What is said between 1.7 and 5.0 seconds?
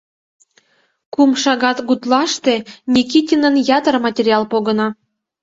гутлаште Никитинын ятыр материал погына.